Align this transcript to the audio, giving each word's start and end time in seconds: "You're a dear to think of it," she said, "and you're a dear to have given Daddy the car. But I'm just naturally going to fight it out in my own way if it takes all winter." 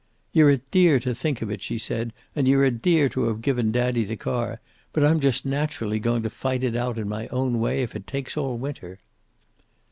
"You're 0.33 0.49
a 0.49 0.57
dear 0.57 0.99
to 1.01 1.13
think 1.13 1.43
of 1.43 1.51
it," 1.51 1.61
she 1.61 1.77
said, 1.77 2.11
"and 2.35 2.47
you're 2.47 2.63
a 2.65 2.71
dear 2.71 3.07
to 3.09 3.25
have 3.25 3.39
given 3.43 3.71
Daddy 3.71 4.03
the 4.03 4.15
car. 4.17 4.59
But 4.93 5.03
I'm 5.05 5.19
just 5.19 5.45
naturally 5.45 5.99
going 5.99 6.23
to 6.23 6.29
fight 6.31 6.63
it 6.63 6.75
out 6.75 6.97
in 6.97 7.07
my 7.07 7.27
own 7.27 7.59
way 7.59 7.83
if 7.83 7.95
it 7.95 8.07
takes 8.07 8.35
all 8.35 8.57
winter." 8.57 8.97